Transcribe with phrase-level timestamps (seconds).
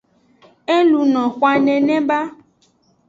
[0.75, 2.19] E luno xwan nene ba.